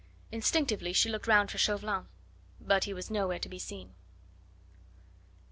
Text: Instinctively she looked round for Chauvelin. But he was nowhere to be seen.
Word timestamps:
Instinctively 0.31 0.93
she 0.93 1.09
looked 1.11 1.27
round 1.27 1.51
for 1.51 1.59
Chauvelin. 1.59 2.07
But 2.59 2.85
he 2.85 2.91
was 2.91 3.11
nowhere 3.11 3.37
to 3.37 3.47
be 3.47 3.59
seen. 3.59 3.93